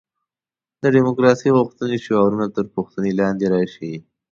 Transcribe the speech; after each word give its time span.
د 0.83 0.85
دیموکراسي 0.95 1.47
غوښتنې 1.57 1.97
شعارونه 2.05 2.45
تر 2.55 2.65
پوښتنې 2.75 3.11
لاندې 3.19 3.45
راشي. 3.53 3.93